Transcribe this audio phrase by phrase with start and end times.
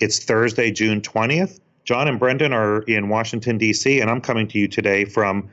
[0.00, 1.58] It's Thursday, June 20th.
[1.84, 5.48] John and Brendan are in Washington, D.C., and I'm coming to you today from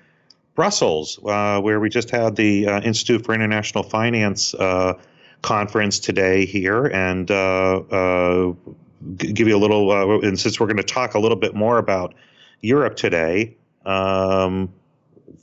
[0.54, 5.00] Brussels, uh, where we just had the uh, Institute for International Finance uh,
[5.42, 6.86] conference today here.
[6.88, 7.32] And
[9.18, 11.78] give you a little, uh, and since we're going to talk a little bit more
[11.78, 12.14] about
[12.62, 14.74] Europe today, um,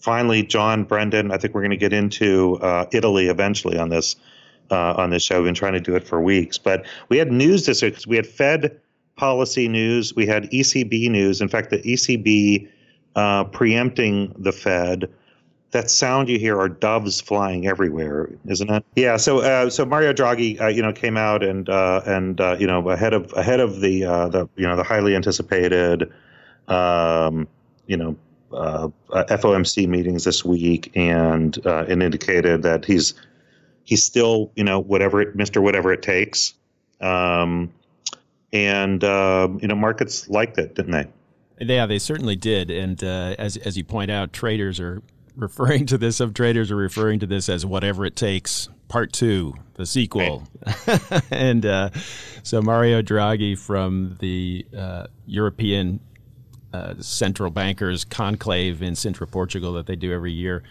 [0.00, 4.16] finally, John, Brendan, I think we're going to get into uh, Italy eventually on this
[4.70, 5.36] uh, on this show.
[5.36, 7.98] We've been trying to do it for weeks, but we had news this week.
[8.06, 8.80] We had Fed
[9.16, 11.40] policy news, we had ECB news.
[11.40, 12.68] In fact, the ECB
[13.14, 15.12] uh, preempting the Fed
[15.72, 18.84] that sound you hear are doves flying everywhere, isn't it?
[18.94, 19.16] Yeah.
[19.16, 22.66] So, uh, so Mario Draghi, uh, you know, came out and uh, and uh, you
[22.66, 26.12] know ahead of ahead of the uh, the you know the highly anticipated,
[26.68, 27.48] um,
[27.86, 28.16] you know,
[28.52, 33.14] uh, FOMC meetings this week, and and indicated that he's
[33.84, 36.52] he's still you know whatever it, Mister whatever it takes,
[37.00, 37.72] um,
[38.52, 41.06] and um, you know markets liked it, didn't they?
[41.60, 42.70] Yeah, they certainly did.
[42.70, 45.02] And uh, as as you point out, traders are
[45.36, 49.54] referring to this, some traders are referring to this as whatever it takes, part two,
[49.74, 50.46] the sequel.
[50.86, 51.22] Right.
[51.30, 51.90] and uh,
[52.42, 56.00] so Mario Draghi from the uh, European
[56.72, 60.62] uh, central bankers conclave in Central Portugal, that they do every year,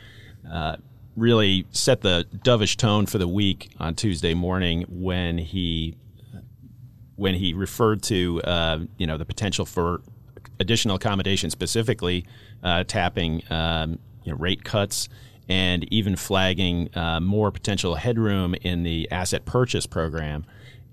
[0.51, 0.77] uh,
[1.15, 5.95] really set the dovish tone for the week on Tuesday morning when he
[7.17, 10.01] when he referred to uh, you know the potential for
[10.59, 12.25] additional accommodation, specifically
[12.63, 15.09] uh, tapping um, you know, rate cuts
[15.49, 20.45] and even flagging uh, more potential headroom in the asset purchase program.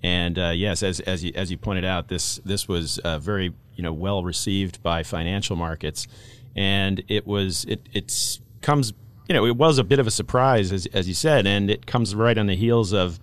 [0.03, 3.53] And uh, yes, as as you, as you pointed out, this this was uh, very
[3.75, 6.07] you know well received by financial markets,
[6.55, 8.93] and it was it it's comes
[9.29, 11.87] you know it was a bit of a surprise as as you said, and it
[11.87, 13.19] comes right on the heels of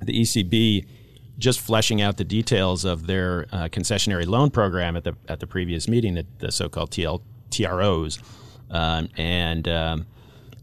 [0.00, 0.86] the ECB
[1.38, 5.46] just fleshing out the details of their uh, concessionary loan program at the at the
[5.46, 8.18] previous meeting, the, the so-called TL, TROs,
[8.70, 10.06] um, and um,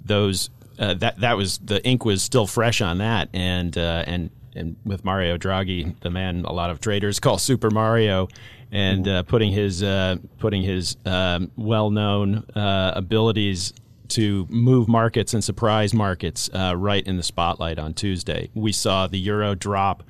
[0.04, 0.50] those
[0.80, 4.76] uh, that that was the ink was still fresh on that, and uh, and and
[4.86, 8.28] with Mario Draghi, the man a lot of traders call Super Mario,
[8.72, 13.74] and uh, putting his uh, putting his um, well-known uh, abilities
[14.08, 18.50] to move markets and surprise markets right in the spotlight on Tuesday.
[18.54, 20.04] We saw the euro drop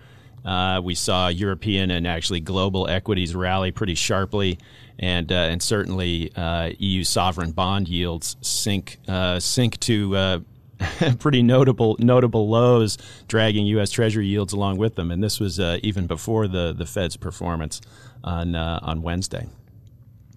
[0.45, 4.59] uh, we saw European and actually global equities rally pretty sharply,
[4.99, 10.39] and uh, and certainly uh, EU sovereign bond yields sink uh, sink to uh,
[11.19, 12.97] pretty notable notable lows,
[13.27, 13.89] dragging U.S.
[13.89, 15.09] Treasury yields along with them.
[15.09, 17.81] And this was uh, even before the the Fed's performance
[18.23, 19.47] on on Wednesday.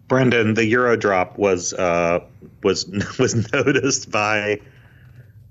[0.08, 1.74] Brendan, the euro drop was
[2.62, 2.86] was
[3.18, 4.60] was noticed by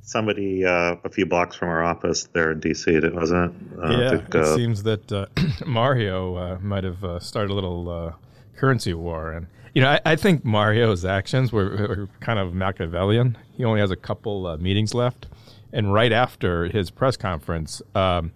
[0.08, 2.88] somebody uh, a few blocks from our office there in DC.
[2.88, 3.54] It wasn't.
[3.78, 5.28] Uh, yeah, it uh, seems that uh,
[5.68, 8.16] Mario uh, might have uh, started a little
[8.56, 13.38] currency war, and you know, I, I think Mario's actions were, were, kind of Machiavellian.
[13.54, 15.28] He only has a couple meetings left,
[15.72, 17.82] and right after his press conference.
[17.94, 18.32] Um,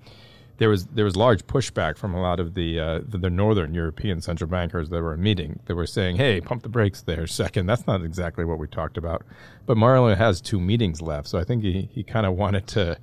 [0.61, 3.73] there was there was large pushback from a lot of the, uh, the, the northern
[3.73, 5.59] European central bankers that were meeting.
[5.65, 7.65] They were saying, "Hey, pump the brakes there, second.
[7.65, 9.23] That's not exactly what we talked about."
[9.65, 12.99] But Mario has two meetings left, so I think he, he kind of wanted to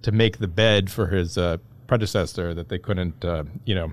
[0.00, 3.92] to make the bed for his uh, predecessor that they couldn't, uh, you know,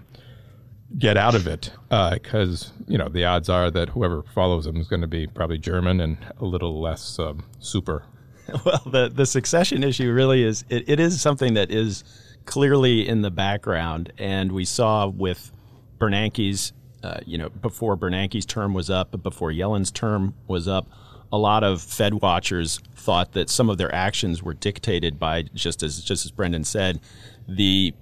[0.98, 4.78] get out of it because uh, you know the odds are that whoever follows him
[4.78, 8.06] is going to be probably German and a little less um, super.
[8.66, 12.04] Well, the the succession issue really is it, it is something that is
[12.50, 14.12] clearly in the background.
[14.18, 15.52] And we saw with
[16.00, 16.74] Bernanke's,
[17.04, 20.90] uh, you know, before Bernanke's term was up, before Yellen's term was up,
[21.32, 25.84] a lot of Fed watchers thought that some of their actions were dictated by just
[25.84, 27.00] as just as Brendan said,
[27.48, 27.94] the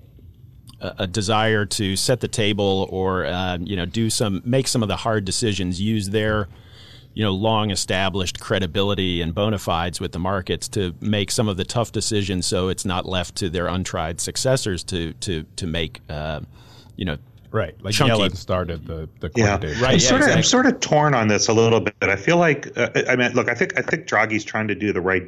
[0.79, 4.81] a, a desire to set the table or uh, you know do some make some
[4.81, 6.47] of the hard decisions, use their
[7.17, 11.57] you know long established credibility and bona fides with the markets to make some of
[11.57, 15.99] the tough decisions, so it's not left to their untried successors to to to make
[16.09, 16.41] uh,
[16.95, 17.17] you know
[17.49, 18.13] Right, like Chunky.
[18.13, 19.81] Yellen started the the Yeah, quantitative.
[19.81, 21.95] Right, I'm yeah, sort of I'm sort of torn on this a little bit.
[22.01, 24.93] I feel like uh, I mean, look, I think I think Draghi's trying to do
[24.93, 25.23] the right.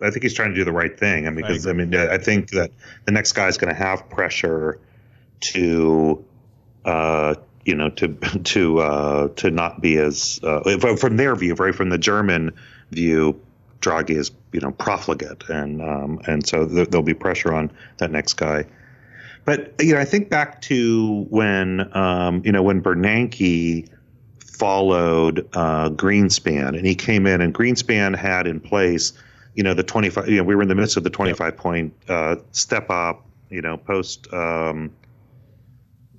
[0.00, 1.26] I think he's trying to do the right thing.
[1.26, 2.70] I mean, because I, mean, I think that
[3.06, 4.78] the next guy is going to have pressure
[5.40, 6.24] to,
[6.84, 8.08] uh, you know, to
[8.44, 12.52] to uh, to not be as uh, from- their view, right from the German
[12.90, 13.40] view.
[13.80, 18.12] Draghi is, you know, profligate, and um, and so there, there'll be pressure on that
[18.12, 18.64] next guy.
[19.44, 23.88] But you know, I think back to when um, you know when Bernanke
[24.38, 29.12] followed uh, Greenspan, and he came in, and Greenspan had in place,
[29.54, 30.28] you know, the twenty five.
[30.28, 33.26] You know, we were in the midst of the twenty five point uh, step up.
[33.50, 34.32] You know, post.
[34.32, 34.92] Um,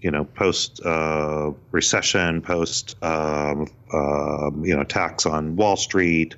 [0.03, 6.35] you know, post uh, recession, post um, um, you know tax on Wall Street,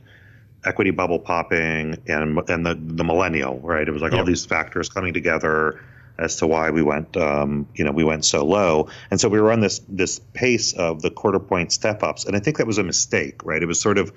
[0.64, 3.88] equity bubble popping, and and the the millennial, right?
[3.88, 5.84] It was like all these factors coming together
[6.18, 9.42] as to why we went, um, you know, we went so low, and so we
[9.42, 12.68] were on this this pace of the quarter point step ups, and I think that
[12.68, 13.62] was a mistake, right?
[13.62, 14.14] It was sort of,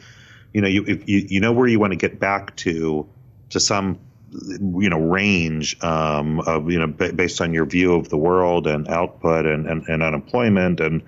[0.52, 3.08] you know, you if you you know where you want to get back to
[3.48, 3.98] to some
[4.30, 8.66] you know range um, of you know ba- based on your view of the world
[8.66, 11.02] and output and, and, and unemployment and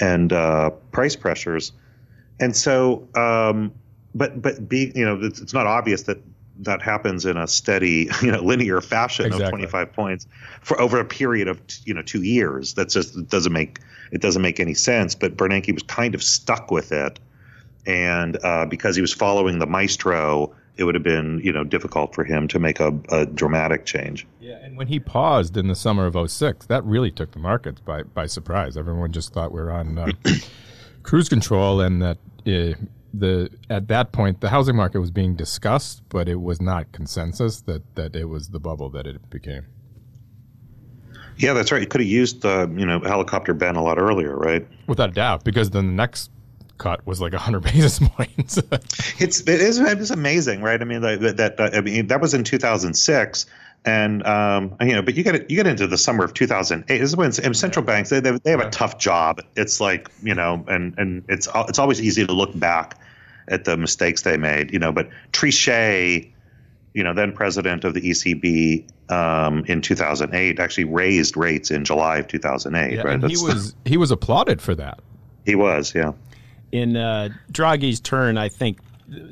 [0.00, 1.72] and uh, price pressures,
[2.40, 3.72] and so um,
[4.14, 6.18] but but be you know it's, it's not obvious that
[6.60, 10.26] that happens in a steady you know linear fashion of 25 points
[10.62, 12.74] for over a period of you know two years.
[12.74, 13.80] That's just it doesn't make
[14.12, 15.14] it doesn't make any sense.
[15.14, 17.18] But Bernanke was kind of stuck with it,
[17.86, 22.14] and uh, because he was following the maestro, it would have been you know difficult
[22.14, 24.26] for him to make a, a dramatic change.
[24.40, 27.80] Yeah, and when he paused in the summer of 06, that really took the markets
[27.80, 28.76] by, by surprise.
[28.76, 30.08] Everyone just thought we were on uh,
[31.02, 32.74] cruise control and that uh,
[33.12, 37.60] the at that point the housing market was being discussed, but it was not consensus
[37.62, 39.66] that, that it was the bubble that it became.
[41.36, 41.80] Yeah, that's right.
[41.80, 44.66] You could have used the you know helicopter Ben a lot earlier, right?
[44.86, 46.30] Without a doubt, because then the next
[46.78, 48.58] cut was like 100 basis points.
[49.18, 50.80] It's it is it's amazing, right?
[50.80, 53.46] I mean that that, that I mean that was in 2006,
[53.84, 56.86] and um, you know, but you get you get into the summer of 2008.
[56.98, 59.40] This is when central banks they they, they have a tough job.
[59.56, 62.98] It's like you know, and and it's it's always easy to look back
[63.48, 64.92] at the mistakes they made, you know.
[64.92, 66.32] But Trichet,
[66.94, 72.18] you know, then president of the ECB um, in 2008, actually raised rates in July
[72.18, 72.92] of 2008.
[72.92, 73.14] Yeah, right?
[73.14, 75.00] and he was he was applauded for that.
[75.44, 76.12] he was, yeah.
[76.74, 78.78] In uh, Draghi's turn, I think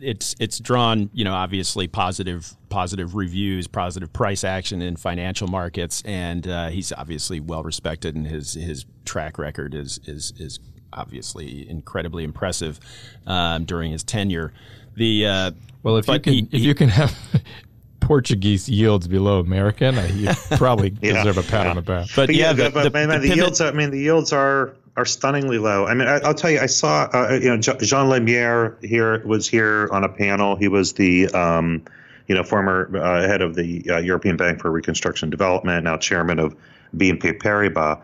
[0.00, 6.03] it's it's drawn, you know, obviously positive positive reviews, positive price action in financial markets,
[6.06, 10.61] and uh, he's obviously well respected, and his his track record is is is
[10.93, 12.79] obviously incredibly impressive
[13.27, 14.53] um, during his tenure.
[14.94, 15.50] The uh,
[15.83, 17.17] Well, if you can he- if he- you can have
[18.00, 20.29] Portuguese yields below American, uh, you
[20.59, 21.25] probably Yeah.
[21.25, 22.09] deserve a pat on the back.
[22.15, 23.61] but yeah, the, the, but the- man, the the, pivot- yields.
[23.61, 25.87] I mean, the yields are are stunningly low.
[25.87, 29.25] I mean, I, I'll tell you, I saw uh, you know Je- Jean Lemierre here
[29.27, 30.56] was here on a panel.
[30.56, 31.83] He was the um,
[32.27, 35.97] you know former uh, head of the uh, European Bank for Reconstruction and Development, now
[35.97, 36.55] chairman of
[36.96, 38.03] BNP Paribas.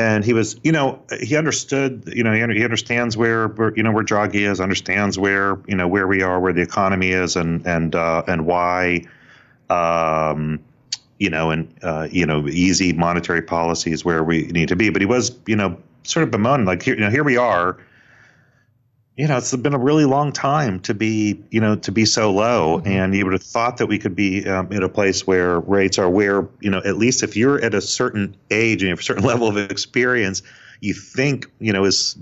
[0.00, 3.82] And he was, you know, he understood, you know, he, he understands where, where, you
[3.82, 7.34] know, where Draghi is, understands where, you know, where we are, where the economy is,
[7.34, 9.06] and and uh, and why,
[9.70, 10.60] um,
[11.18, 14.90] you know, and uh, you know, easy monetary policies where we need to be.
[14.90, 17.78] But he was, you know, sort of bemoaning, like here, you know, here we are.
[19.16, 22.30] You know, it's been a really long time to be, you know, to be so
[22.30, 25.58] low, and you would have thought that we could be um, in a place where
[25.60, 28.88] rates are where, you know, at least if you're at a certain age and you
[28.90, 30.42] have a certain level of experience,
[30.80, 32.16] you think, you know, is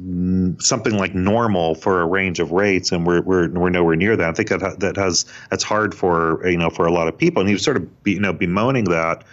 [0.59, 4.29] something like normal for a range of rates, and we're we're, we're nowhere near that.
[4.29, 7.43] I think that that has that's hard for you know for a lot of people,
[7.43, 9.25] and you sort of be, you know bemoaning that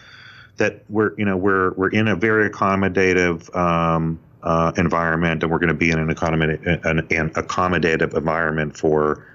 [0.57, 5.59] that we're you know we're we're in a very accommodative um, uh, environment, and we're
[5.59, 9.25] going to be in an accommodative an, an accommodative environment for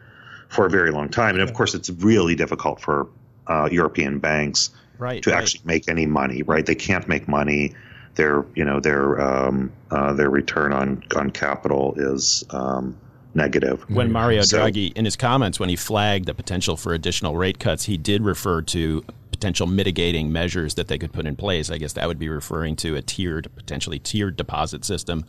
[0.48, 1.34] for a very long time.
[1.34, 3.08] And of course, it's really difficult for
[3.46, 5.38] uh, European banks right, to right.
[5.38, 6.42] actually make any money.
[6.42, 6.64] Right?
[6.64, 7.74] They can't make money.
[8.14, 12.96] Their you know their um, uh, their return on on capital is um,
[13.34, 13.88] negative.
[13.88, 17.58] when Mario So- Draghi, in his comments, when he flagged the potential for additional rate
[17.58, 19.04] cuts, he did refer to
[19.38, 21.70] potential mitigating measures that they could put in place.
[21.70, 25.24] I guess that would be referring to a tiered, potentially tiered deposit system,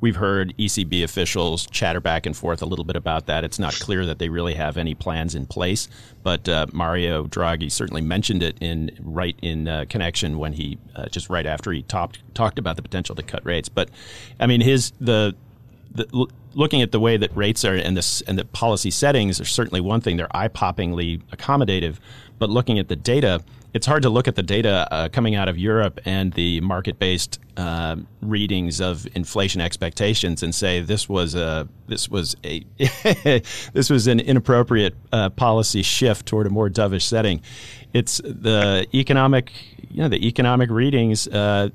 [0.00, 3.44] we've heard ECB officials chatter back and forth a little bit about that.
[3.44, 5.88] It's not clear that they really have any plans in place,
[6.24, 11.06] but uh, Mario Draghi certainly mentioned it in right in uh, connection when he uh,
[11.06, 13.68] just right after he talked talked about the potential to cut rates.
[13.68, 13.90] But
[14.40, 15.36] I mean, his the
[15.94, 19.44] the, looking at the way that rates are and this and the policy settings are
[19.44, 20.16] certainly one thing.
[20.16, 21.98] They're eye-poppingly accommodative,
[22.38, 23.42] but looking at the data,
[23.74, 27.38] it's hard to look at the data uh, coming out of Europe and the market-based
[27.56, 32.64] uh, readings of inflation expectations and say this was a this was a
[33.72, 37.40] this was an inappropriate uh, policy shift toward a more dovish setting.
[37.92, 39.52] It's the economic
[39.90, 41.70] you know the economic readings uh,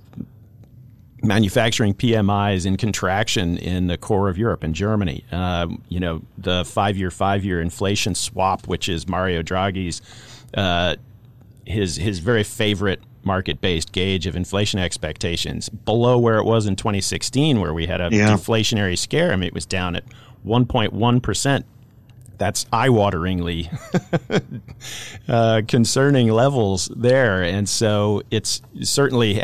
[1.24, 5.24] manufacturing PMIs in contraction in the core of Europe and Germany.
[5.32, 10.02] Uh, you know, the five-year, five-year inflation swap, which is Mario Draghi's
[10.54, 10.96] uh,
[11.66, 17.60] his his very favorite market-based gauge of inflation expectations, below where it was in 2016,
[17.60, 18.30] where we had a yeah.
[18.30, 19.34] deflationary scare.
[19.34, 20.04] I mean, it was down at
[20.46, 21.66] 1.1 percent.
[22.38, 23.68] That's eye-wateringly
[25.28, 29.42] uh, concerning levels there, and so it's certainly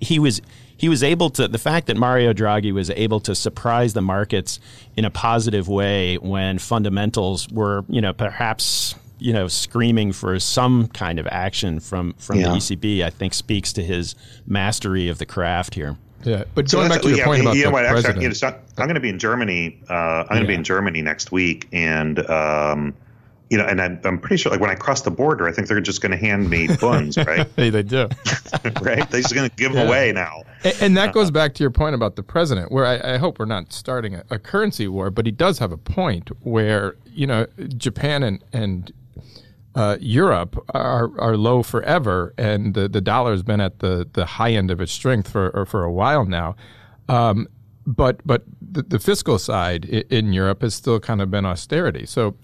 [0.00, 0.42] he was
[0.76, 4.60] he was able to the fact that Mario Draghi was able to surprise the markets
[4.96, 10.88] in a positive way when fundamentals were, you know, perhaps you know screaming for some
[10.88, 12.48] kind of action from from yeah.
[12.48, 14.14] the ECB, I think speaks to his
[14.46, 15.96] mastery of the craft here.
[16.24, 18.34] Yeah, but going back to your yeah, point about you know what, actually, you know,
[18.78, 19.80] I'm going to be in Germany.
[19.88, 20.48] Uh, I'm going to yeah.
[20.48, 22.94] be in Germany next week, and um,
[23.50, 25.68] you know, and I'm, I'm, pretty sure, like when I cross the border, I think
[25.68, 27.46] they're just going to hand me Bunds, right?
[27.54, 28.08] hey, they do,
[28.82, 29.08] right?
[29.08, 30.42] They're just going to give them away now.
[30.64, 33.38] And, and that goes back to your point about the president, where I, I hope
[33.38, 37.26] we're not starting a, a, currency war, but he does have a point where you
[37.26, 37.46] know
[37.76, 38.92] Japan and and
[39.76, 44.24] uh, Europe are are low forever, and the the dollar has been at the the
[44.24, 46.56] high end of its strength for for a while now.
[47.08, 47.46] Um,
[47.86, 52.06] but but the, the fiscal side in Europe has still kind of been austerity.
[52.06, 52.34] So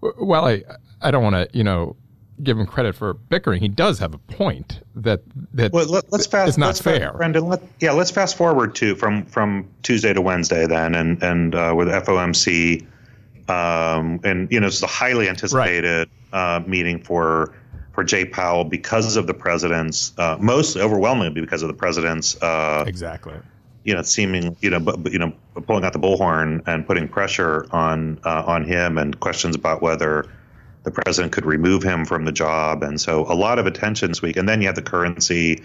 [0.00, 0.62] while I
[1.02, 1.96] I don't want to you know
[2.42, 3.60] give him credit for bickering.
[3.60, 5.20] He does have a point that
[5.52, 6.48] that well, let, us fast.
[6.48, 7.46] It's not fair, fast, Brendan.
[7.46, 11.74] Let, yeah, let's fast forward to from from Tuesday to Wednesday then, and and uh,
[11.76, 12.86] with FOMC,
[13.50, 16.19] um, and you know it's the highly anticipated right.
[16.32, 17.54] Uh, meeting for
[17.92, 22.84] for Jay Powell because of the president's uh, mostly overwhelmingly because of the president's uh,
[22.86, 23.34] exactly
[23.84, 25.32] you know, seeming, you know, but, you know,
[25.66, 30.26] pulling out the bullhorn and putting pressure on uh, on him, and questions about whether
[30.82, 34.22] the president could remove him from the job, and so a lot of attention this
[34.22, 34.36] week.
[34.36, 35.62] And then you have the currency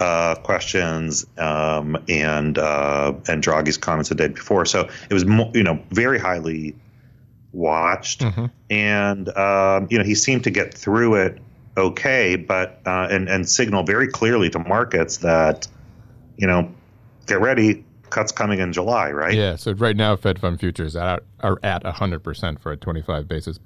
[0.00, 4.66] uh, questions um, and uh, and Draghi's comments the day before.
[4.66, 6.74] So it was, mo- you know, very highly
[7.56, 8.46] watched, mm-hmm.
[8.70, 11.38] and um, you know, he seemed to get through it
[11.76, 15.66] okay, but uh, and and signal very clearly to markets that
[16.36, 16.72] you know
[17.26, 19.34] get ready, cuts coming in July, right?
[19.34, 19.56] Yeah.
[19.56, 23.58] So right now, Fed fund futures are, are at 100% for a 25 basis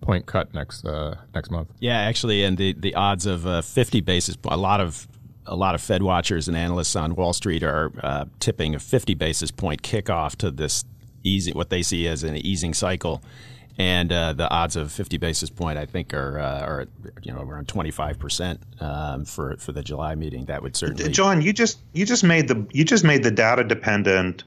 [0.00, 1.70] point cut next uh, next month.
[1.78, 5.08] Yeah, actually, and the, the odds of uh, 50 basis a lot of
[5.46, 9.14] a lot of Fed watchers and analysts on Wall Street are uh, tipping a 50
[9.14, 10.84] basis point kickoff to this
[11.26, 13.22] easy what they see as an easing cycle
[13.78, 16.86] and uh, the odds of 50 basis point, I think, are uh, are
[17.22, 20.46] you know around 25 percent um, for for the July meeting.
[20.46, 21.10] That would certainly.
[21.10, 24.44] John, you just you just made the you just made the data dependent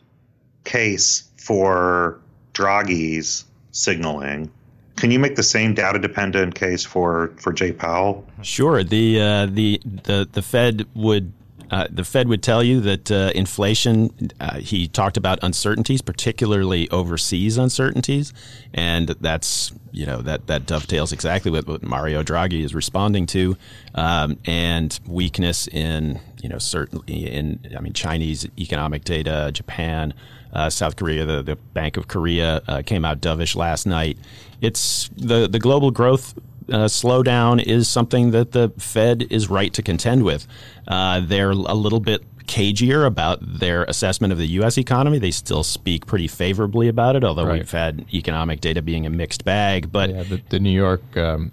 [0.64, 2.20] case for
[2.54, 4.52] Draghi's signaling.
[4.96, 8.26] Can you make the same data dependent case for for Jay Powell?
[8.42, 8.84] Sure.
[8.84, 11.32] The uh, the the the Fed would
[11.72, 16.90] uh, the Fed would tell you that uh, inflation, uh, he talked about uncertainties, particularly
[16.90, 18.34] overseas uncertainties.
[18.74, 23.56] And that's, you know, that, that dovetails exactly with what Mario Draghi is responding to.
[23.96, 30.14] Um, and weakness in, you know, certainly in, I mean, Chinese economic data, Japan,
[30.54, 34.18] uh, South Korea, the, the Bank of Korea uh, came out dovish last night.
[34.62, 36.34] It's the, the global growth
[36.72, 40.48] uh, slowdown is something that the Fed is right to contend with.
[40.88, 44.78] Uh, they're a little bit cagier about their assessment of the U.S.
[44.78, 45.20] economy.
[45.20, 47.60] They still speak pretty favorably about it, although right.
[47.60, 49.92] we've had economic data being a mixed bag.
[49.92, 51.52] But yeah, the, the New York um,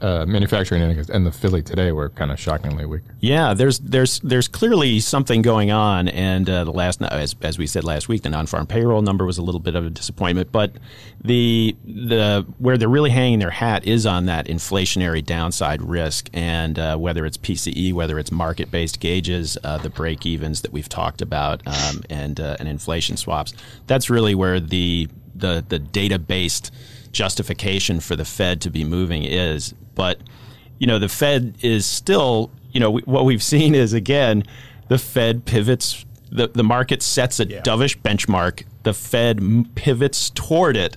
[0.00, 3.02] uh, manufacturing index and the Philly today were kind of shockingly weak.
[3.20, 7.66] Yeah, there's there's there's clearly something going on, and uh, the last as as we
[7.66, 10.72] said last week, the non-farm payroll number was a little bit of a disappointment, but
[11.22, 16.78] the the where they're really hanging their hat is on that inflationary downside risk, and
[16.78, 21.62] uh, whether it's PCE, whether it's market-based gauges, uh, the break-evens that we've talked about,
[21.66, 23.52] um, and uh, and inflation swaps.
[23.86, 26.72] That's really where the the the data-based
[27.12, 29.74] justification for the Fed to be moving is.
[29.94, 30.20] But,
[30.78, 34.44] you know, the Fed is still, you know, what we've seen is, again,
[34.88, 37.60] the Fed pivots the, the market sets a yeah.
[37.62, 38.64] dovish benchmark.
[38.84, 39.40] The Fed
[39.74, 40.96] pivots toward it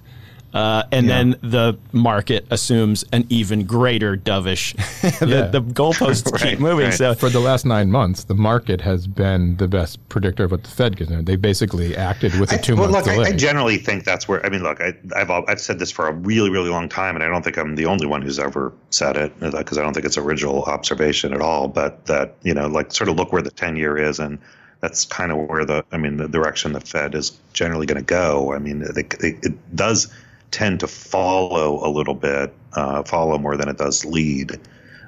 [0.53, 1.17] uh, and yeah.
[1.17, 4.73] then the market assumes an even greater dovish.
[5.19, 5.47] the, yeah.
[5.47, 6.85] the goalposts right, keep moving.
[6.85, 6.93] Right.
[6.93, 10.63] So for the last nine months, the market has been the best predictor of what
[10.63, 11.21] the Fed can do.
[11.23, 13.25] They basically acted with a two month well, delay.
[13.25, 14.45] I, I, generally think that's where.
[14.45, 17.23] I mean, look, I, have I've said this for a really really long time, and
[17.23, 20.05] I don't think I'm the only one who's ever said it because I don't think
[20.05, 21.67] it's original observation at all.
[21.67, 24.37] But that you know, like sort of look where the ten year is and
[24.83, 28.05] that's kind of where the I mean the direction the Fed is generally going to
[28.05, 28.53] go.
[28.53, 30.13] I mean, it, it, it, does
[30.53, 34.59] tend to follow a little bit, uh, follow more than it does lead.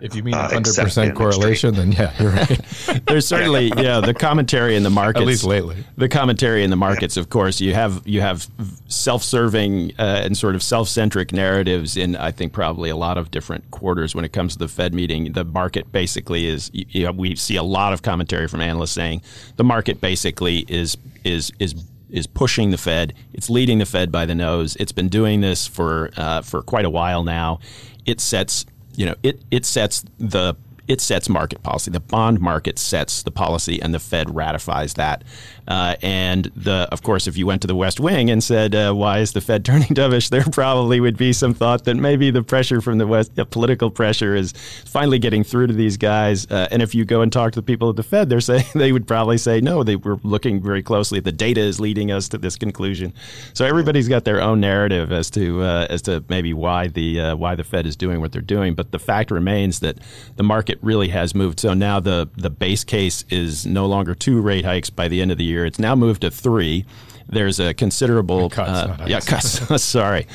[0.01, 2.59] If you mean uh, 100% correlation, then yeah, you're right.
[3.07, 5.21] There's certainly, yeah, the commentary in the markets.
[5.21, 5.85] At least lately.
[5.95, 7.21] The commentary in the markets, yeah.
[7.21, 8.47] of course, you have you have
[8.87, 13.71] self-serving uh, and sort of self-centric narratives in, I think, probably a lot of different
[13.71, 15.31] quarters when it comes to the Fed meeting.
[15.31, 19.21] The market basically is, you know, we see a lot of commentary from analysts saying
[19.55, 21.73] the market basically is is is
[22.15, 23.13] is pushing the Fed.
[23.33, 24.75] It's leading the Fed by the nose.
[24.77, 27.59] It's been doing this for uh, for quite a while now.
[28.05, 30.55] It sets you know it it sets the
[30.87, 31.91] it sets market policy.
[31.91, 35.23] The bond market sets the policy, and the Fed ratifies that.
[35.67, 38.93] Uh, and the, of course, if you went to the West Wing and said, uh,
[38.93, 42.43] "Why is the Fed turning dovish?" there probably would be some thought that maybe the
[42.43, 44.53] pressure from the West, the political pressure, is
[44.85, 46.45] finally getting through to these guys.
[46.49, 48.65] Uh, and if you go and talk to the people at the Fed, they're saying
[48.75, 51.19] they would probably say, "No, they were looking very closely.
[51.19, 53.13] The data is leading us to this conclusion."
[53.53, 57.35] So everybody's got their own narrative as to uh, as to maybe why the uh,
[57.35, 58.75] why the Fed is doing what they're doing.
[58.75, 59.97] But the fact remains that
[60.35, 61.59] the market really has moved.
[61.59, 65.31] So now the the base case is no longer two rate hikes by the end
[65.31, 65.65] of the year year.
[65.65, 66.85] It's now moved to three.
[67.27, 69.83] There's a considerable cuts, uh, yeah cuts.
[69.83, 70.27] sorry,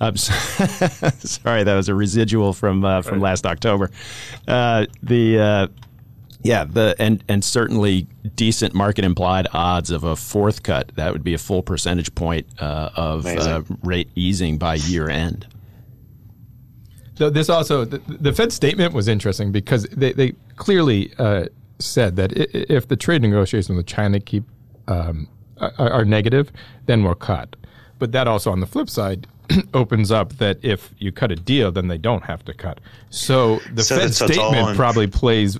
[0.00, 1.62] I'm sorry.
[1.64, 3.30] That was a residual from uh, from right.
[3.30, 3.90] last October.
[4.46, 5.66] Uh, the uh,
[6.42, 10.92] yeah, the and and certainly decent market implied odds of a fourth cut.
[10.94, 15.46] That would be a full percentage point uh, of uh, rate easing by year end.
[17.18, 21.46] So this also the, the Fed statement was interesting because they they clearly uh,
[21.80, 24.44] said that if the trade negotiations with China keep
[24.86, 25.26] um,
[25.60, 26.52] are, are negative,
[26.86, 27.56] then we'll cut.
[27.98, 29.26] But that also, on the flip side,
[29.74, 32.78] opens up that if you cut a deal, then they don't have to cut.
[33.10, 35.58] So the so Fed statement probably plays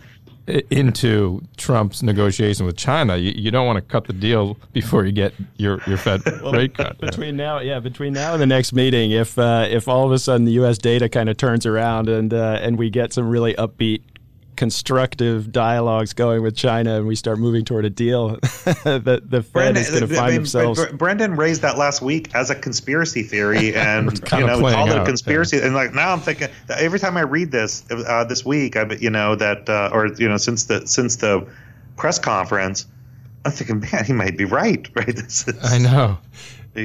[0.70, 3.16] into Trump's negotiation with China.
[3.16, 6.52] You, you, don't want to cut the deal before you get your, your Fed well,
[6.52, 6.98] rate cut.
[6.98, 10.18] Between now, yeah, between now and the next meeting, if uh, if all of a
[10.18, 10.78] sudden the U.S.
[10.78, 14.02] data kind of turns around and uh, and we get some really upbeat
[14.58, 19.52] constructive dialogues going with China and we start moving toward a deal, the, the Fed
[19.52, 20.84] Brendan, is going to find I mean, themselves.
[20.94, 25.04] Brendan raised that last week as a conspiracy theory, and you know, called it a
[25.04, 25.58] conspiracy.
[25.58, 25.66] Yeah.
[25.66, 29.10] And like now, I'm thinking every time I read this uh, this week, I you
[29.10, 31.46] know that uh, or you know since the since the
[31.96, 32.84] press conference,
[33.44, 34.88] I'm thinking, man, he might be right.
[34.96, 35.16] Right?
[35.16, 36.18] Is, I know.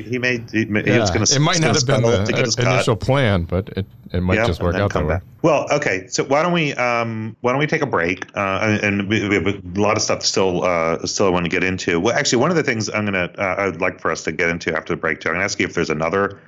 [0.01, 0.49] He made.
[0.51, 0.81] He, yeah.
[0.81, 1.35] he was going to.
[1.35, 4.75] It might not have been the initial plan, but it, it might yep, just work
[4.75, 5.19] out that way.
[5.41, 6.07] Well, okay.
[6.07, 8.25] So why don't we um, why don't we take a break?
[8.35, 11.49] Uh, and we, we, have a lot of stuff still uh, still I want to
[11.49, 11.99] get into.
[11.99, 14.49] Well, actually, one of the things I'm gonna uh, I'd like for us to get
[14.49, 15.29] into after the break too.
[15.29, 16.39] I'm gonna ask you if there's another.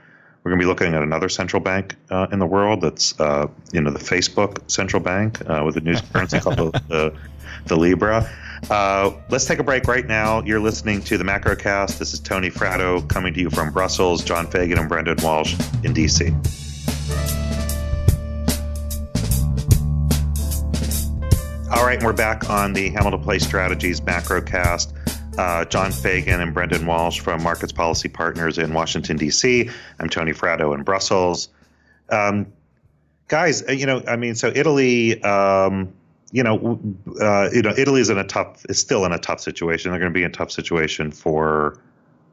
[0.44, 2.82] We're going to be looking at another central bank uh, in the world.
[2.82, 6.72] That's uh, you know the Facebook central bank uh, with a new currency called the,
[6.88, 7.18] the,
[7.66, 8.30] the Libra.
[8.70, 10.42] Uh, let's take a break right now.
[10.44, 11.98] You're listening to the Macrocast.
[11.98, 15.94] This is Tony Fratto coming to you from Brussels, John Fagan and Brendan Walsh in
[15.94, 16.32] DC.
[21.72, 24.94] All right, we're back on the Hamilton Place Strategies Macrocast.
[25.38, 29.70] Uh, John Fagan and Brendan Walsh from Markets Policy Partners in Washington, D.C.
[30.00, 31.50] I'm Tony Fratto in Brussels.
[32.10, 32.54] Um,
[33.28, 35.22] guys, uh, you know, I mean, so Italy.
[35.22, 35.94] Um,
[36.32, 36.80] you know,
[37.22, 39.92] uh, you know, Italy is in a tough, is still in a tough situation.
[39.92, 41.80] They're going to be in a tough situation for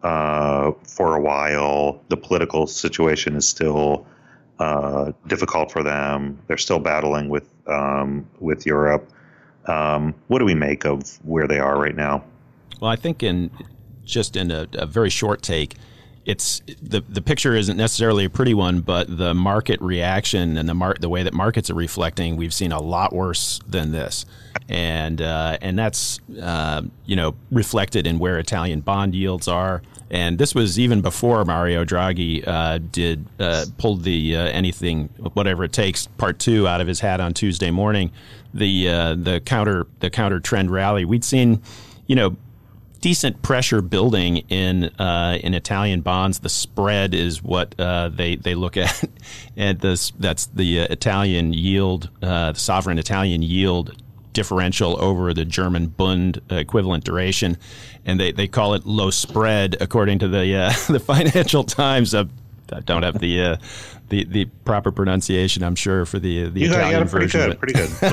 [0.02, 2.02] uh, for a while.
[2.08, 4.06] The political situation is still
[4.58, 6.38] uh, difficult for them.
[6.46, 9.10] They're still battling with um, with Europe.
[9.66, 12.24] Um, what do we make of where they are right now?
[12.80, 13.50] Well, I think in
[14.04, 15.76] just in a, a very short take,
[16.24, 20.74] it's the the picture isn't necessarily a pretty one, but the market reaction and the
[20.74, 24.24] mar- the way that markets are reflecting, we've seen a lot worse than this,
[24.68, 29.82] and uh, and that's uh, you know reflected in where Italian bond yields are.
[30.10, 35.64] And this was even before Mario Draghi uh, did uh, pulled the uh, anything whatever
[35.64, 38.12] it takes part two out of his hat on Tuesday morning.
[38.54, 41.62] The uh, the counter the counter trend rally we'd seen,
[42.06, 42.36] you know
[43.02, 46.38] decent pressure building in uh, in Italian bonds.
[46.38, 49.04] The spread is what uh, they they look at,
[49.56, 53.94] and this that's the uh, Italian yield, uh, the sovereign Italian yield
[54.32, 57.58] differential over the German Bund equivalent duration,
[58.06, 62.14] and they, they call it low spread according to the uh, the Financial Times.
[62.14, 62.24] Uh,
[62.72, 63.56] I don't have the uh,
[64.08, 65.62] the the proper pronunciation.
[65.62, 67.50] I'm sure for the the you Italian got, pretty version.
[67.50, 68.12] good, pretty good.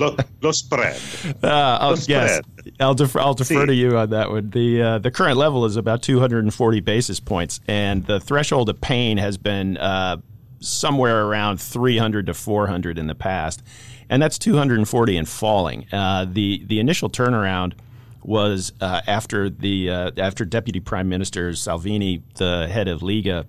[0.00, 1.00] Lo, lo, lo spread.
[1.42, 2.40] Uh, I'll, yes,
[2.80, 4.50] I'll defer, I'll defer to you on that one.
[4.50, 9.18] The uh, the current level is about 240 basis points, and the threshold of pain
[9.18, 10.18] has been uh,
[10.60, 13.62] somewhere around 300 to 400 in the past,
[14.08, 15.86] and that's 240 and falling.
[15.92, 17.74] Uh, the the initial turnaround
[18.22, 23.46] was uh, after the uh, after Deputy Prime Minister Salvini, the head of Liga,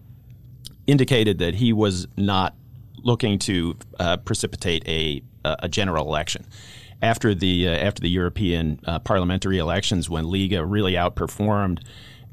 [0.87, 2.55] indicated that he was not
[3.03, 5.21] looking to uh, precipitate a
[5.59, 6.45] a general election.
[7.01, 11.83] After the uh, after the European uh, parliamentary elections, when Liga really outperformed,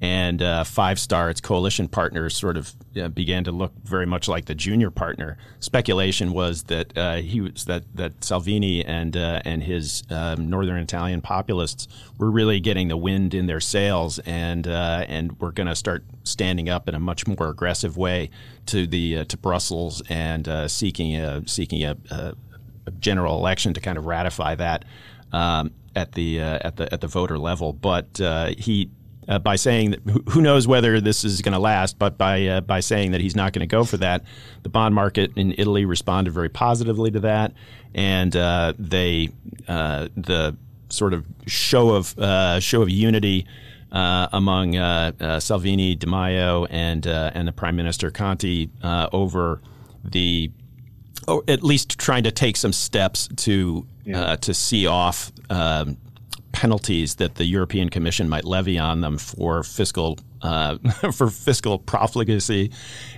[0.02, 4.26] and uh, Five Star, its coalition partners, sort of uh, began to look very much
[4.26, 5.38] like the junior partner.
[5.60, 10.78] Speculation was that uh, he was that that Salvini and uh, and his um, northern
[10.78, 11.86] Italian populists
[12.18, 16.02] were really getting the wind in their sails, and uh, and were going to start
[16.24, 18.28] standing up in a much more aggressive way
[18.66, 22.34] to the uh, to Brussels and seeking a seeking a, a,
[22.98, 24.84] general election to kind of ratify that
[25.32, 27.72] um, at the at the at the voter level.
[27.72, 28.18] But
[28.58, 28.90] he
[29.28, 32.60] uh, by saying that who- knows whether this is going to last, but by uh,
[32.60, 34.24] by saying that he's not going to go for that,
[34.62, 37.52] the bond market in Italy responded very positively to that,
[37.94, 39.28] and uh, they
[39.68, 40.56] uh, the
[40.88, 43.46] sort of show of uh, show of unity.
[43.90, 49.10] Uh, among uh, uh, Salvini, Di Maio, and uh, and the Prime Minister Conte uh,
[49.12, 49.60] over
[50.02, 50.50] the
[51.28, 55.98] or at least trying to take some steps to uh, to see off um,
[56.52, 60.76] penalties that the European Commission might levy on them for fiscal uh,
[61.12, 62.70] for fiscal profligacy,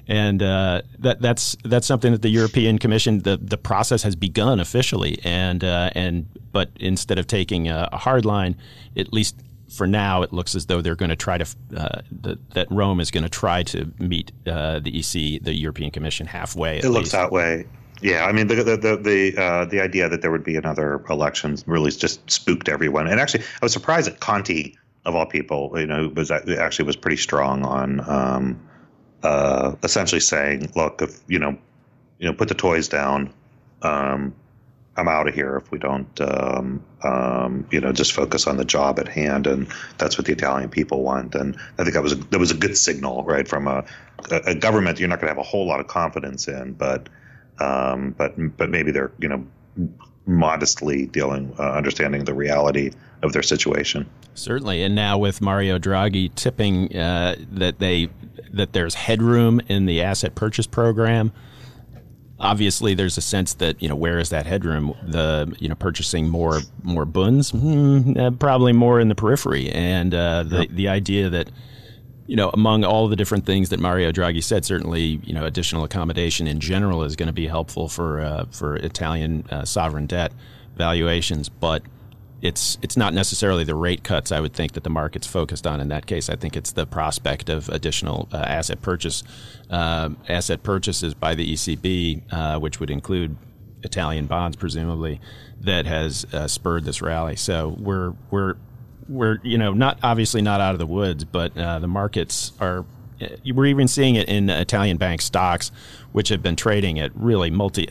[0.07, 4.61] and uh, that that's that's something that the European Commission the the process has begun
[4.61, 8.57] officially, and uh, and but instead of taking a, a hard line,
[8.97, 9.37] at least.
[9.70, 11.44] For now, it looks as though they're going to try to
[11.77, 15.90] uh, the, that Rome is going to try to meet uh, the EC, the European
[15.90, 16.79] Commission, halfway.
[16.79, 17.12] At It looks least.
[17.12, 17.66] that way.
[18.04, 21.02] Yeah, I mean the the the the, uh, the idea that there would be another
[21.08, 23.06] election really just spooked everyone.
[23.06, 24.74] And actually, I was surprised that Conte,
[25.06, 28.60] of all people, you know, was actually was pretty strong on um,
[29.22, 31.56] uh, essentially saying, "Look, if you know,
[32.18, 33.32] you know, put the toys down.
[33.80, 34.34] Um,
[34.96, 38.64] I'm out of here if we don't, um, um, you know, just focus on the
[38.66, 39.66] job at hand, and
[39.98, 41.34] that's what the Italian people want.
[41.34, 43.84] And I think that was a, that was a good signal, right, from a,
[44.30, 47.08] a, government you're not going to have a whole lot of confidence in, but
[47.58, 49.46] um, but but maybe they're you know
[50.26, 52.90] modestly dealing, uh, understanding the reality
[53.22, 54.08] of their situation.
[54.34, 58.08] Certainly, and now with Mario Draghi tipping uh, that they
[58.52, 61.32] that there's headroom in the asset purchase program.
[62.40, 64.94] Obviously, there's a sense that you know where is that headroom?
[65.06, 70.12] The you know purchasing more more Bunds, hmm, uh, probably more in the periphery, and
[70.12, 71.50] uh, the the idea that
[72.26, 75.84] you know among all the different things that Mario Draghi said, certainly you know additional
[75.84, 80.32] accommodation in general is going to be helpful for uh, for Italian uh, sovereign debt
[80.76, 81.82] valuations, but
[82.44, 85.80] it's it's not necessarily the rate cuts I would think that the market's focused on
[85.80, 86.28] in that case.
[86.28, 89.22] I think it's the prospect of additional uh, asset purchase
[89.70, 93.37] uh, asset purchases by the ECB, uh, which would include
[93.82, 95.20] Italian bonds, presumably,
[95.60, 97.37] that has uh, spurred this rally.
[97.37, 98.56] So we're we're
[99.08, 102.84] we're you know not obviously not out of the woods, but uh, the markets are.
[103.46, 105.70] We're even seeing it in Italian bank stocks,
[106.12, 107.88] which have been trading at really multi.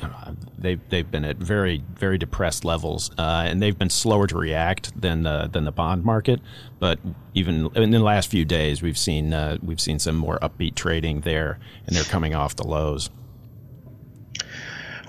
[0.58, 4.99] They've they've been at very very depressed levels, uh, and they've been slower to react
[4.99, 6.41] than the than the bond market.
[6.80, 6.99] But
[7.34, 11.21] even in the last few days, we've seen uh, we've seen some more upbeat trading
[11.21, 13.10] there, and they're coming off the lows.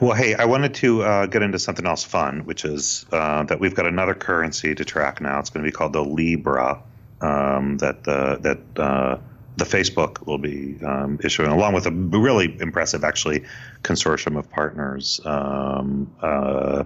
[0.01, 3.61] Well, hey, I wanted to uh, get into something else fun, which is uh, that
[3.61, 5.39] we've got another currency to track now.
[5.39, 6.83] It's going to be called the Libra.
[7.21, 9.19] Um, that the that uh,
[9.57, 13.45] the Facebook will be um, issuing, along with a really impressive, actually,
[13.83, 15.21] consortium of partners.
[15.25, 16.85] Um, uh,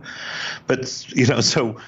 [0.66, 1.81] but you know, so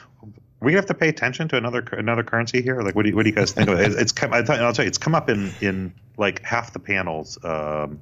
[0.61, 2.81] we have to pay attention to another another currency here.
[2.81, 3.93] Like, what do you, what do you guys think of it?
[3.93, 4.33] It's come.
[4.33, 7.39] I thought, I'll tell you, it's come up in in like half the panels.
[7.45, 8.01] Um,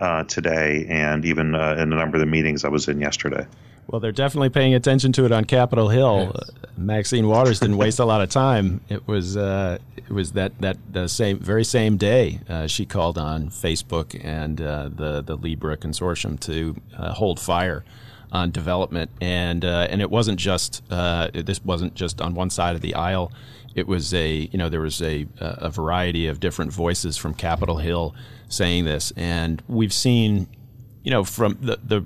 [0.00, 3.46] uh, today, and even uh, in a number of the meetings I was in yesterday.
[3.86, 6.32] Well, they're definitely paying attention to it on Capitol Hill.
[6.34, 6.48] Yes.
[6.50, 8.80] Uh, Maxine Waters didn't waste a lot of time.
[8.88, 13.16] It was uh, it was that that the same very same day uh, she called
[13.16, 16.76] on Facebook and uh, the the Libra consortium to
[17.12, 17.84] hold fire
[18.32, 22.94] on development, and and it wasn't just this wasn't just on one side of the
[22.94, 23.32] aisle.
[23.76, 27.76] It was a you know there was a a variety of different voices from Capitol
[27.76, 28.14] Hill
[28.48, 30.48] saying this, and we've seen,
[31.04, 32.04] you know, from the the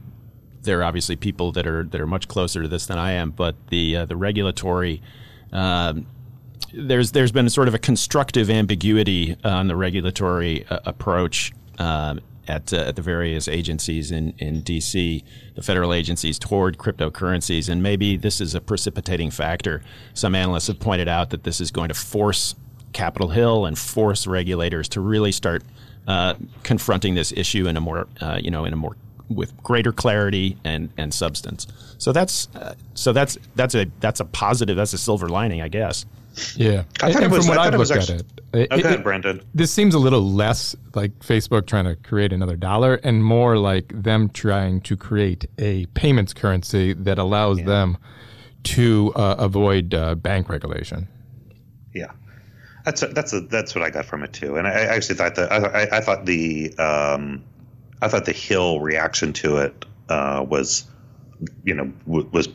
[0.62, 3.30] there are obviously people that are that are much closer to this than I am,
[3.30, 5.00] but the uh, the regulatory.
[5.52, 6.06] Um,
[6.74, 12.72] there's there's been sort of a constructive ambiguity on the regulatory uh, approach um, at,
[12.72, 15.22] uh, at the various agencies in, in DC,
[15.54, 17.68] the federal agencies toward cryptocurrencies.
[17.68, 19.82] And maybe this is a precipitating factor.
[20.14, 22.56] Some analysts have pointed out that this is going to force
[22.92, 25.62] Capitol Hill and force regulators to really start
[26.08, 26.34] uh,
[26.64, 28.96] confronting this issue in a more, uh, you know, in a more
[29.28, 31.68] with greater clarity and, and substance.
[31.98, 34.76] So that's uh, so that's that's a that's a positive.
[34.76, 36.04] That's a silver lining, I guess.
[36.56, 39.02] Yeah, I and, and was, from what I've looked actually, at it, it, okay, it,
[39.02, 39.42] Brendan.
[39.54, 43.92] This seems a little less like Facebook trying to create another dollar, and more like
[43.94, 47.66] them trying to create a payments currency that allows yeah.
[47.66, 47.98] them
[48.64, 51.08] to uh, avoid uh, bank regulation.
[51.94, 52.12] Yeah,
[52.84, 55.16] that's a, that's a, that's what I got from it too, and I, I actually
[55.16, 57.44] thought that I, I thought the um,
[58.02, 60.86] I thought the Hill reaction to it uh, was,
[61.64, 62.48] you know, w- was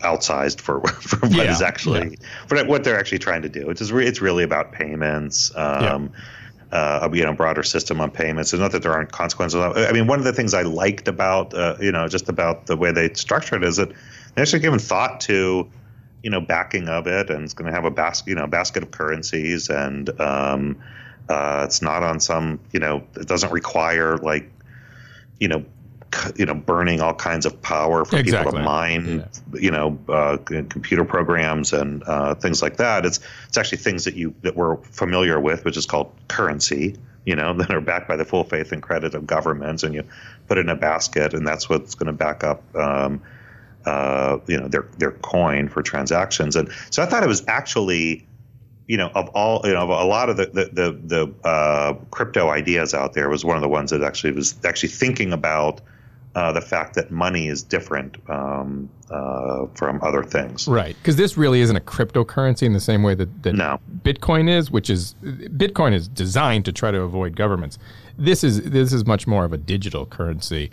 [0.00, 2.46] outsized for for what yeah, is actually yeah.
[2.46, 3.70] for what they're actually trying to do.
[3.70, 5.52] It's just re- it's really about payments.
[5.54, 6.20] Um, yeah.
[6.72, 8.54] Uh, you know, broader system on payments.
[8.54, 9.60] It's not that there aren't consequences.
[9.60, 12.78] I mean, one of the things I liked about, uh, you know, just about the
[12.78, 13.90] way they structured it is that
[14.34, 15.68] they actually given thought to,
[16.22, 18.82] you know, backing of it, and it's going to have a basket, you know, basket
[18.82, 20.82] of currencies, and um,
[21.28, 24.50] uh, it's not on some, you know, it doesn't require like,
[25.38, 25.66] you know,
[26.36, 28.50] you know burning all kinds of power for exactly.
[28.50, 29.60] people to mine yeah.
[29.60, 34.14] you know uh, computer programs and uh, things like that it's it's actually things that
[34.14, 38.16] you that we're familiar with which is called currency you know that are backed by
[38.16, 40.04] the full faith and credit of governments and you
[40.48, 43.20] put it in a basket and that's what's going to back up um,
[43.86, 48.26] uh, you know their their coin for transactions and so I thought it was actually
[48.88, 51.94] you know, of all, you know, of a lot of the the the, the uh,
[52.10, 55.80] crypto ideas out there was one of the ones that actually was actually thinking about
[56.34, 60.66] uh, the fact that money is different um, uh, from other things.
[60.66, 63.78] Right, because this really isn't a cryptocurrency in the same way that, that no.
[64.02, 67.78] Bitcoin is, which is Bitcoin is designed to try to avoid governments.
[68.16, 70.70] This is this is much more of a digital currency.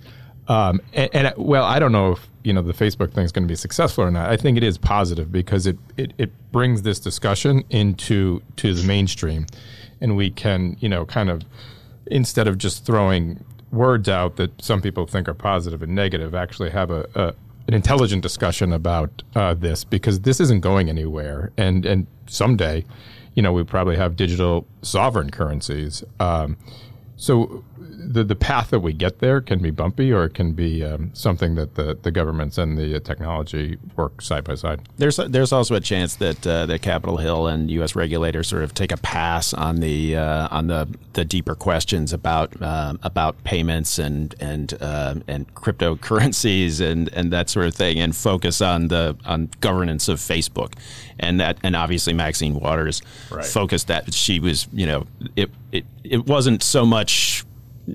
[0.48, 3.44] Um, and, and, well, I don't know if you know the Facebook thing is going
[3.44, 4.30] to be successful or not.
[4.30, 8.88] I think it is positive because it, it it brings this discussion into to the
[8.88, 9.46] mainstream,
[10.00, 11.44] and we can you know kind of
[12.08, 16.70] instead of just throwing words out that some people think are positive and negative actually
[16.72, 17.34] have a, a
[17.68, 21.52] an intelligent discussion about uh, this because this isn't going anywhere.
[21.58, 22.86] And and someday
[23.36, 26.04] you know we probably have digital sovereign currencies.
[26.20, 26.58] Um,
[27.16, 27.64] so
[28.10, 31.12] the the path that we get there can be bumpy, or it can be um,
[31.14, 34.82] something that the, the governments and the uh, technology work side by side.
[34.98, 37.96] There's there's also a chance that uh, that Capitol Hill and U.S.
[37.96, 42.60] regulators sort of take a pass on the uh, on the, the deeper questions about
[42.64, 48.16] um, about payments and and uh, and cryptocurrencies and, and that sort of thing, and
[48.16, 50.74] focus on the on governance of Facebook,
[51.20, 53.46] and that and obviously Maxine Waters right.
[53.46, 57.46] focused that she was you know it it, it wasn't so much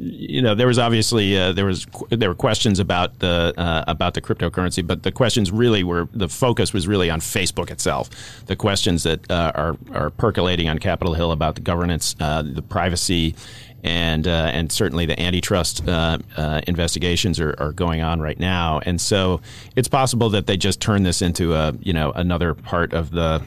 [0.00, 4.14] you know, there was obviously uh, there was there were questions about the uh, about
[4.14, 8.11] the cryptocurrency, but the questions really were the focus was really on Facebook itself.
[8.46, 12.62] The questions that uh, are are percolating on Capitol Hill about the governance, uh, the
[12.62, 13.35] privacy,
[13.83, 16.18] and uh, and certainly the antitrust uh,
[16.66, 18.80] investigations are, are going on right now.
[18.85, 19.40] And so
[19.76, 23.42] it's possible that they just turn this into a you know another part of the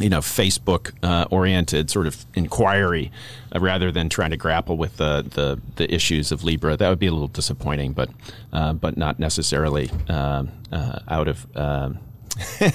[0.00, 3.10] you know, Facebook uh, oriented sort of inquiry
[3.54, 6.76] uh, rather than trying to grapple with the, the, the, issues of Libra.
[6.76, 8.10] That would be a little disappointing, but
[8.52, 11.46] uh, but not necessarily um, uh, out of.
[11.56, 11.98] Um,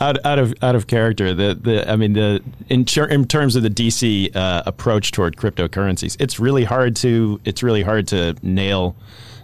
[0.00, 1.32] out, out of out of character.
[1.32, 6.14] The the I mean the in, in terms of the DC uh, approach toward cryptocurrencies,
[6.20, 8.94] it's really hard to it's really hard to nail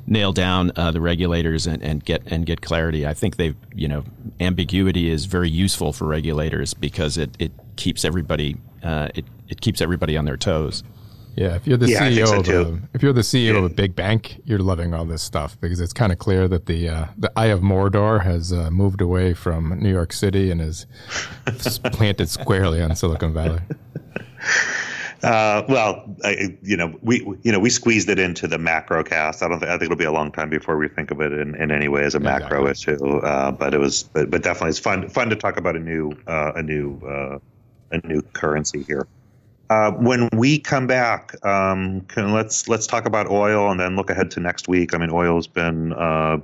[0.07, 3.07] nail down uh, the regulators and, and get and get clarity.
[3.07, 4.05] I think they you know
[4.41, 9.81] ambiguity is very useful for regulators because it, it keeps everybody uh, it, it keeps
[9.81, 10.83] everybody on their toes.
[11.35, 13.59] Yeah, if you're the yeah, CEO so of a, if you're the CEO yeah.
[13.59, 16.67] of a big bank, you're loving all this stuff because it's kind of clear that
[16.67, 20.61] the uh, the Eye of Mordor has uh, moved away from New York City and
[20.61, 20.87] is
[21.85, 23.61] planted squarely on Silicon Valley.
[25.23, 29.43] Uh, well, I, you know, we you know we squeezed it into the macro cast.
[29.43, 31.33] I don't think I think it'll be a long time before we think of it
[31.33, 32.43] in, in any way as a exactly.
[32.43, 33.19] macro issue.
[33.19, 36.13] Uh, but it was, but, but, definitely it's fun fun to talk about a new
[36.27, 37.39] uh, a new uh,
[37.93, 39.07] a new currency here.
[39.71, 44.11] Uh, when we come back, um, can, let's let's talk about oil and then look
[44.11, 44.93] ahead to next week.
[44.93, 46.39] I mean, oil's been uh,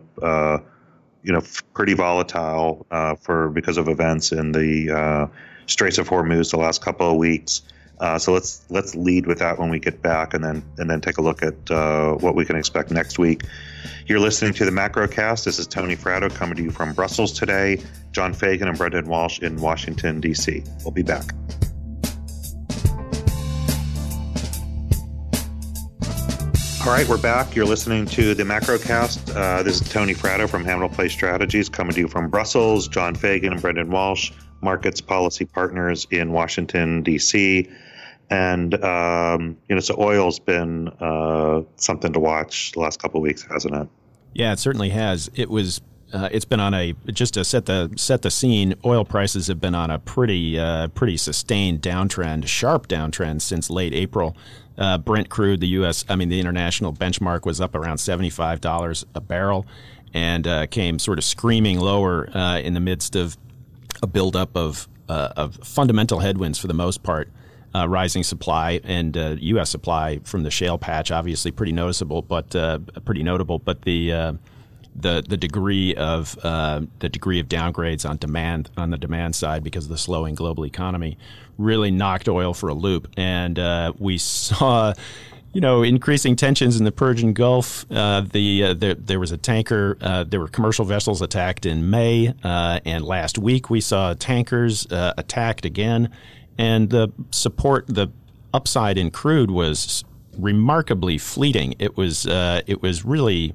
[1.25, 1.43] you know
[1.75, 2.87] pretty volatile
[3.23, 5.29] for because of events in the
[5.67, 7.63] Straits of Hormuz the last couple of weeks.
[8.01, 11.01] Uh, so let's let's lead with that when we get back, and then and then
[11.01, 13.43] take a look at uh, what we can expect next week.
[14.07, 15.45] You're listening to the Macrocast.
[15.45, 17.83] This is Tony Fratto coming to you from Brussels today.
[18.13, 20.63] John Fagan and Brendan Walsh in Washington D.C.
[20.85, 21.33] We'll be back.
[26.87, 27.57] All right, we're back.
[27.57, 29.35] You're listening to the Macrocast.
[29.35, 32.87] Uh, this is Tony Fratto from Hamilton Place Strategies coming to you from Brussels.
[32.87, 34.31] John Fagan and Brendan Walsh,
[34.63, 37.69] markets policy partners in Washington, D.C
[38.31, 43.23] and um, you know, so oil's been uh, something to watch the last couple of
[43.23, 43.89] weeks, hasn't it?
[44.35, 45.31] Yeah, it certainly has.
[45.35, 45.81] It was.
[46.11, 48.75] Uh, it's been on a just to set the set the scene.
[48.85, 53.95] Oil prices have been on a pretty uh, pretty sustained downtrend, sharp downtrend since late
[53.95, 54.37] April.
[54.79, 56.05] Uh, Brent crude, the U.S.
[56.09, 59.67] I mean the international benchmark was up around seventy five dollars a barrel,
[60.15, 63.37] and uh, came sort of screaming lower uh, in the midst of
[64.03, 67.31] a buildup of of fundamental headwinds for the most part
[67.75, 69.71] uh, rising supply and uh, U.S.
[69.71, 73.59] supply from the shale patch, obviously pretty noticeable, but uh, pretty notable.
[73.59, 74.33] But the uh,
[74.97, 79.63] the the degree of uh, the degree of downgrades on demand on the demand side
[79.63, 81.19] because of the slowing global economy
[81.59, 84.95] really knocked oil for a loop, and uh, we saw.
[85.55, 87.89] You know, increasing tensions in the Persian Gulf.
[87.89, 89.97] the there, there was a tanker.
[90.29, 96.11] there were commercial vessels attacked in May, and last week we saw tankers attacked again
[96.59, 98.09] and the support, the
[98.53, 100.05] upside in crude was
[100.37, 101.75] remarkably fleeting.
[101.79, 103.55] It was uh, it was really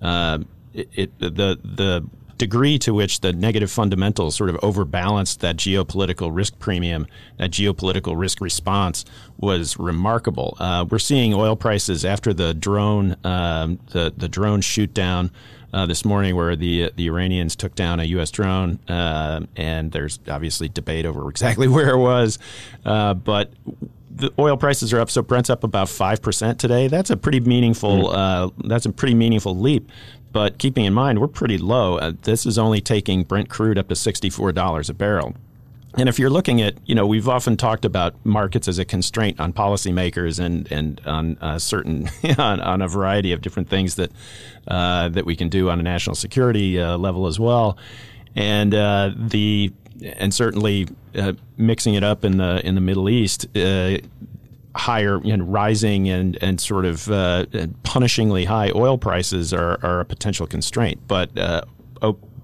[0.00, 0.38] uh,
[0.72, 2.06] it, it, the the
[2.38, 7.06] degree to which the negative fundamentals sort of overbalanced that geopolitical risk premium,
[7.38, 9.04] that geopolitical risk response
[9.38, 10.56] was remarkable.
[10.58, 15.30] Uh, we're seeing oil prices after the drone um, the the drone shoot down
[15.72, 18.30] uh, this morning where the the Iranians took down a U.S.
[18.30, 22.38] drone, uh, and there's obviously debate over exactly where it was,
[22.84, 23.52] uh, but
[24.14, 26.88] the oil prices are up, so Brent's up about five percent today.
[26.88, 28.10] That's a pretty meaningful.
[28.10, 28.52] Mm.
[28.64, 29.90] that's a pretty meaningful leap.
[30.32, 31.98] But keeping in mind, we're pretty low.
[31.98, 35.34] Uh, this is only taking Brent crude up to sixty-four dollars a barrel.
[35.96, 39.38] And if you're looking at, you know, we've often talked about markets as a constraint
[39.38, 44.10] on policymakers and and on uh, certain on, on, a variety of different things that
[44.66, 47.78] uh, that we can do on a national security uh, level as well.
[48.34, 53.46] And uh, the and certainly uh, mixing it up in the in the Middle East,
[53.56, 53.98] uh,
[54.74, 57.00] higher and rising and and sort of
[57.84, 61.00] punishingly high oil prices are, are a potential constraint.
[61.06, 61.30] But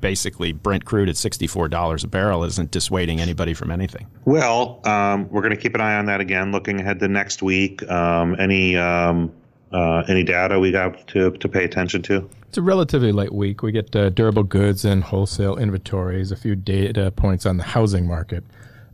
[0.00, 4.06] basically Brent crude at $64 a barrel isn't dissuading anybody from anything.
[4.24, 7.42] Well, um, we're going to keep an eye on that again, looking ahead to next
[7.42, 7.88] week.
[7.88, 9.32] Um, any um,
[9.72, 12.28] uh, any data we got to, to pay attention to?
[12.48, 13.62] It's a relatively light week.
[13.62, 18.06] We get uh, durable goods and wholesale inventories, a few data points on the housing
[18.06, 18.44] market.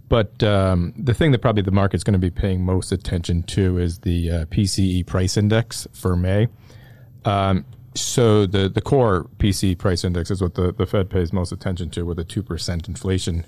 [0.08, 3.78] But um, the thing that probably the market's going to be paying most attention to
[3.78, 6.48] is the uh, PCE price index for May.
[7.24, 11.50] Um, so the, the core PCE price index is what the, the Fed pays most
[11.50, 13.44] attention to with a 2% inflation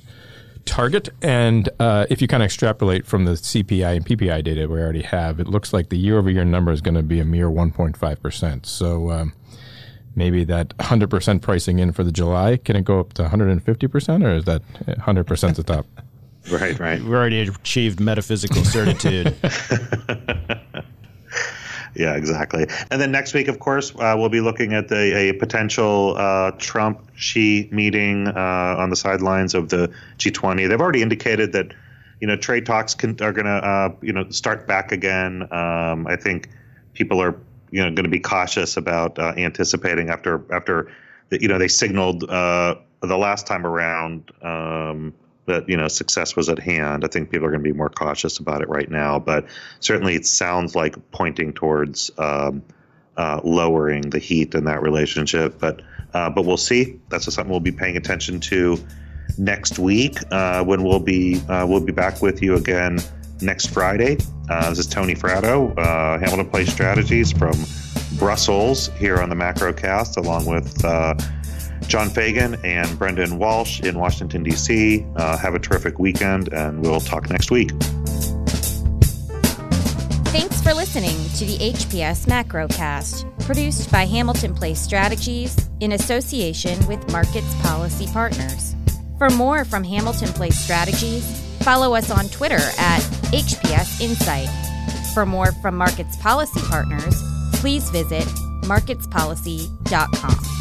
[0.68, 1.08] target.
[1.22, 5.02] And uh, if you kind of extrapolate from the CPI and PPI data we already
[5.02, 7.48] have, it looks like the year over year number is going to be a mere
[7.48, 8.66] 1.5%.
[8.66, 9.32] So um,
[10.14, 14.34] maybe that 100% pricing in for the July, can it go up to 150% or
[14.34, 15.86] is that 100% the top?
[16.50, 17.00] right, right.
[17.00, 19.34] We've already achieved metaphysical certitude.
[21.98, 22.66] Yeah, exactly.
[22.92, 26.52] And then next week, of course, uh, we'll be looking at the, a potential uh,
[26.52, 30.68] Trump Xi meeting uh, on the sidelines of the G20.
[30.68, 31.74] They've already indicated that
[32.20, 35.42] you know trade talks can, are going to uh, you know start back again.
[35.52, 36.48] Um, I think
[36.94, 37.36] people are
[37.72, 40.92] you know going to be cautious about uh, anticipating after after
[41.30, 44.30] the, you know they signaled uh, the last time around.
[44.40, 45.14] Um,
[45.48, 47.04] that you know success was at hand.
[47.04, 49.46] I think people are going to be more cautious about it right now, but
[49.80, 52.62] certainly it sounds like pointing towards um,
[53.16, 55.58] uh, lowering the heat in that relationship.
[55.58, 55.82] But
[56.14, 57.00] uh, but we'll see.
[57.08, 58.78] That's something we'll be paying attention to
[59.36, 62.98] next week uh, when we'll be uh, we'll be back with you again
[63.42, 64.18] next Friday.
[64.48, 67.54] Uh, this is Tony Fratto, uh, Hamilton Place Strategies from
[68.18, 70.84] Brussels here on the Macrocast, along with.
[71.88, 75.04] John Fagan and Brendan Walsh in Washington, D.C.
[75.16, 77.70] Uh, have a terrific weekend, and we'll talk next week.
[80.28, 87.10] Thanks for listening to the HPS Macrocast, produced by Hamilton Place Strategies in association with
[87.10, 88.76] Markets Policy Partners.
[89.16, 91.24] For more from Hamilton Place Strategies,
[91.62, 93.00] follow us on Twitter at
[93.32, 94.48] HPS Insight.
[95.14, 97.20] For more from Markets Policy Partners,
[97.54, 98.24] please visit
[98.62, 100.57] marketspolicy.com.